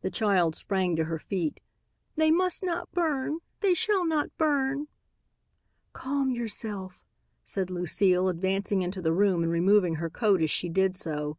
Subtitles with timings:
[0.00, 1.58] the child sprang to her feet.
[2.14, 3.40] "They must not burn!
[3.62, 4.86] They shall not burn!"
[5.92, 7.00] "Calm yourself,"
[7.42, 11.36] said Lucile, advancing into the room and removing her coat as she did so.